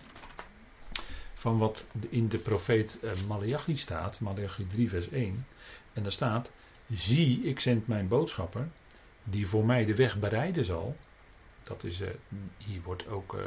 [1.34, 5.46] van wat in de profeet eh, Malachi staat, Malachi 3 vers 1.
[5.92, 6.50] En daar staat,
[6.88, 8.68] zie ik zend mijn boodschapper,
[9.24, 10.96] die voor mij de weg bereiden zal.
[11.66, 12.08] Dat is, uh,
[12.56, 13.40] hier wordt ook uh,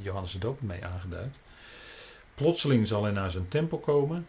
[0.00, 1.36] Johannes de Doper mee aangeduid.
[2.34, 4.26] Plotseling zal hij naar zijn tempel komen.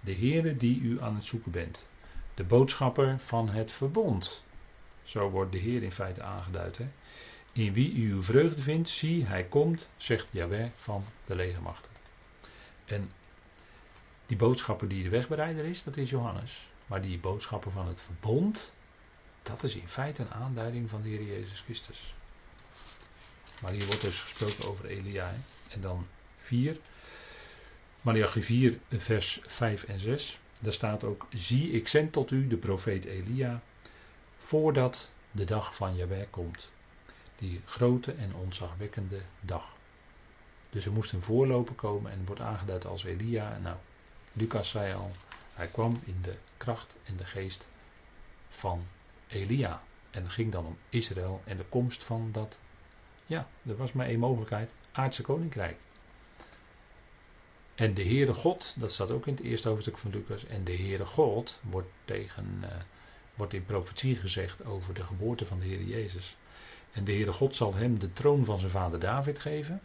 [0.00, 1.86] De Heere die u aan het zoeken bent.
[2.34, 4.44] De boodschapper van het verbond.
[5.02, 6.80] Zo wordt de Heer in feite aangeduid.
[7.52, 11.92] In wie u uw vreugde vindt, zie, hij komt, zegt Jaweh van de legermachten.
[12.84, 13.10] En
[14.26, 16.68] die boodschapper die de wegbereider is, dat is Johannes.
[16.86, 18.72] Maar die boodschapper van het verbond,
[19.42, 22.14] dat is in feite een aanduiding van de Heer Jezus Christus.
[23.60, 25.34] Maar hier wordt dus gesproken over Elia.
[25.68, 26.76] En dan 4.
[28.00, 30.38] Malachi 4, vers 5 en 6.
[30.60, 33.62] Daar staat ook: Zie, ik zend tot u de profeet Elia.
[34.38, 36.70] Voordat de dag van Jahweh komt.
[37.36, 39.64] Die grote en onzagwekkende dag.
[40.70, 43.58] Dus er moest een voorloper komen en wordt aangeduid als Elia.
[43.58, 43.76] Nou,
[44.32, 45.10] Lucas zei al:
[45.54, 47.68] Hij kwam in de kracht en de geest
[48.48, 48.86] van
[49.32, 49.80] Elia.
[50.10, 52.58] En het ging dan om Israël en de komst van dat.
[53.26, 55.76] Ja, er was maar één mogelijkheid: aardse koninkrijk.
[57.74, 60.46] En de Heere God, dat staat ook in het eerste hoofdstuk van Lucas.
[60.46, 62.68] En de Heere God wordt, tegen, uh,
[63.34, 66.36] wordt in profetie gezegd over de geboorte van de Heer Jezus.
[66.92, 69.80] En de Heere God zal hem de troon van zijn vader David geven.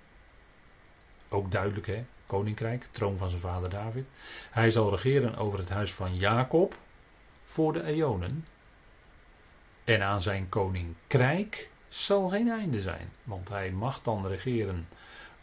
[1.29, 4.05] Ook duidelijk hè, koninkrijk, troon van zijn vader David.
[4.51, 6.77] Hij zal regeren over het huis van Jacob
[7.45, 8.45] voor de eonen.
[9.87, 13.09] En aan zijn koninkrijk zal geen einde zijn.
[13.23, 14.87] Want hij mag dan regeren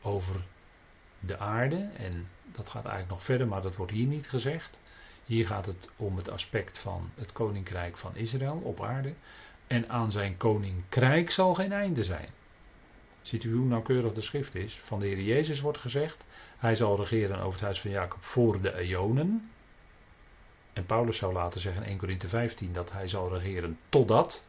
[0.03, 0.45] over
[1.21, 1.91] de aarde.
[1.97, 4.79] En dat gaat eigenlijk nog verder, maar dat wordt hier niet gezegd.
[5.25, 9.15] Hier gaat het om het aspect van het koninkrijk van Israël op aarde.
[9.67, 12.29] En aan zijn koninkrijk zal geen einde zijn.
[13.23, 14.79] Ziet u hoe nauwkeurig de schrift is?
[14.79, 16.25] Van de Heer Jezus wordt gezegd,
[16.59, 19.51] hij zal regeren over het huis van Jacob voor de eonen.
[20.75, 24.47] En Paulus zou laten zeggen in 1 Corinthië 15 dat hij zal regeren totdat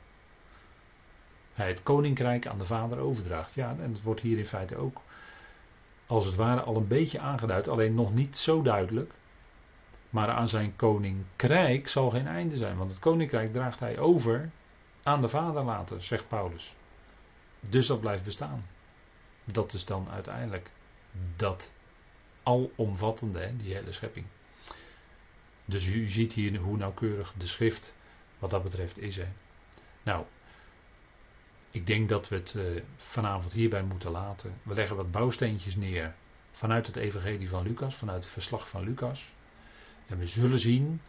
[1.53, 3.53] hij het koninkrijk aan de Vader overdraagt.
[3.53, 5.01] Ja, en dat wordt hier in feite ook
[6.07, 9.13] als het ware al een beetje aangeduid, alleen nog niet zo duidelijk.
[10.09, 14.49] Maar aan zijn koninkrijk zal geen einde zijn, want het koninkrijk draagt hij over
[15.03, 16.75] aan de Vader later, zegt Paulus.
[17.59, 18.65] Dus dat blijft bestaan.
[19.43, 20.69] Dat is dan uiteindelijk
[21.35, 21.71] dat
[22.43, 24.25] alomvattende, die hele schepping.
[25.65, 27.95] Dus u ziet hier hoe nauwkeurig de schrift
[28.39, 29.17] wat dat betreft is.
[29.17, 29.27] Hè.
[30.03, 30.25] Nou,
[31.71, 34.59] ik denk dat we het uh, vanavond hierbij moeten laten.
[34.63, 36.15] We leggen wat bouwsteentjes neer
[36.51, 39.33] vanuit het evangelie van Lucas, vanuit het verslag van Lucas.
[40.07, 41.01] En we zullen zien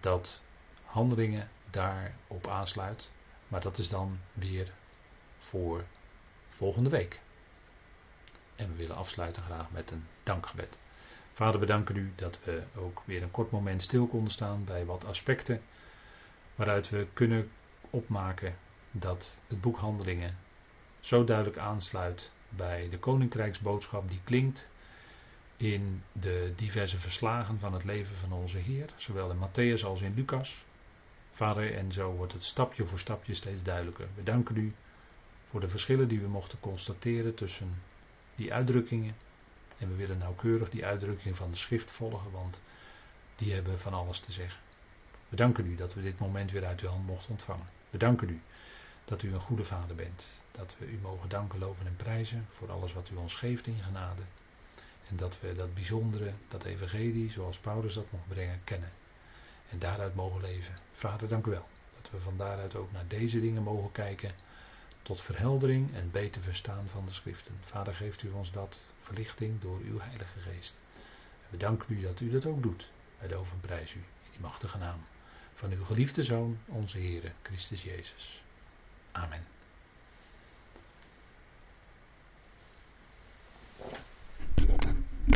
[0.00, 0.42] dat
[0.84, 3.10] handelingen daarop aansluit.
[3.48, 4.72] Maar dat is dan weer
[5.38, 5.84] voor
[6.48, 7.20] volgende week.
[8.56, 10.78] En we willen afsluiten graag met een dankgebed.
[11.32, 14.84] Vader, we danken u dat we ook weer een kort moment stil konden staan bij
[14.84, 15.60] wat aspecten
[16.54, 17.50] waaruit we kunnen
[17.90, 18.54] opmaken
[18.90, 20.34] dat het boek Handelingen
[21.00, 24.70] zo duidelijk aansluit bij de koninkrijksboodschap die klinkt
[25.56, 30.14] in de diverse verslagen van het leven van onze Heer, zowel in Matthäus als in
[30.14, 30.64] Lucas.
[31.30, 34.08] Vader, en zo wordt het stapje voor stapje steeds duidelijker.
[34.14, 34.74] We danken u
[35.50, 37.82] voor de verschillen die we mochten constateren tussen
[38.34, 39.14] die uitdrukkingen.
[39.82, 42.62] En we willen nauwkeurig die uitdrukkingen van de schrift volgen, want
[43.36, 44.60] die hebben van alles te zeggen.
[45.28, 47.66] We danken u dat we dit moment weer uit uw hand mochten ontvangen.
[47.90, 48.40] We danken u
[49.04, 50.42] dat u een goede vader bent.
[50.50, 53.82] Dat we u mogen danken, loven en prijzen voor alles wat u ons geeft in
[53.82, 54.22] genade.
[55.08, 58.90] En dat we dat bijzondere, dat evangelie, zoals Paulus dat mocht brengen, kennen.
[59.70, 60.74] En daaruit mogen leven.
[60.92, 61.68] Vader, dank u wel.
[62.00, 64.34] Dat we van daaruit ook naar deze dingen mogen kijken
[65.02, 67.54] tot verheldering en beter verstaan van de schriften.
[67.60, 70.74] Vader, geeft u ons dat verlichting door uw Heilige Geest.
[71.50, 72.90] We danken u dat u dat ook doet.
[73.18, 75.00] Wij loven u in die machtige naam
[75.54, 78.42] van uw geliefde Zoon, onze Heer, Christus Jezus.
[79.12, 79.44] Amen.